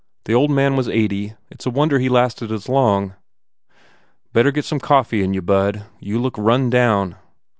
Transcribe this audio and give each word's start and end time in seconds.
The 0.25 0.33
old 0.33 0.49
man 0.49 0.75
was 0.75 0.89
eighty. 0.89 1.35
It 1.51 1.59
s 1.61 1.67
a 1.67 1.69
wonder 1.69 1.99
he 1.99 2.09
lasted 2.09 2.51
as 2.51 2.67
long." 2.67 3.13
"Better 4.33 4.49
get 4.49 4.65
some 4.65 4.79
coffee 4.79 5.21
in 5.21 5.35
you, 5.35 5.43
bud. 5.43 5.83
You 5.99 6.17
look 6.19 6.35
run 6.39 6.71
down." 6.71 7.17